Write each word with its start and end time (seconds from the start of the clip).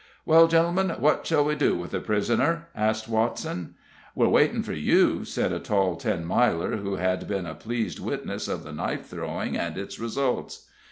"Well, 0.25 0.47
gentlemen, 0.47 0.89
what 0.97 1.27
shall 1.27 1.45
we 1.45 1.53
do 1.53 1.75
with 1.75 1.91
the 1.91 1.99
prisoner?" 1.99 2.69
asks 2.73 3.07
Watson. 3.07 3.75
"We're 4.15 4.29
waiting 4.29 4.63
for 4.63 4.73
you," 4.73 5.25
said 5.25 5.51
a 5.53 5.59
tall 5.59 5.95
Ten 5.95 6.25
Miler, 6.25 6.77
who 6.77 6.95
had 6.95 7.27
been 7.27 7.45
a 7.45 7.53
pleased 7.53 7.99
witness 7.99 8.47
of 8.47 8.63
the 8.63 8.71
knife 8.73 9.05
throwing 9.05 9.55
and 9.55 9.77
its 9.77 9.99
results. 9.99 10.65